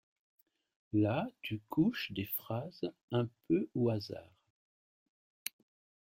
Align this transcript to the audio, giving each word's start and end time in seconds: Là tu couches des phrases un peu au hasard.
Là 0.93 1.27
tu 1.43 1.61
couches 1.69 2.11
des 2.11 2.25
phrases 2.25 2.91
un 3.11 3.27
peu 3.47 3.69
au 3.75 3.89
hasard. 3.91 4.33